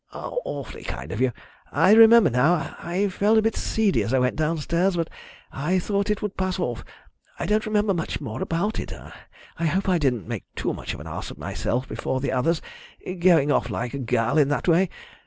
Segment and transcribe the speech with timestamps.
[0.13, 1.31] "Awfully kind of you.
[1.71, 2.75] I remember now.
[2.81, 5.11] I felt a bit seedy as I went downstairs, but
[5.51, 6.83] I thought it would pass off.
[7.37, 8.91] I don't remember much more about it.
[9.59, 12.63] I hope I didn't make too much of an ass of myself before the others,
[13.19, 14.89] going off like a girl in that way.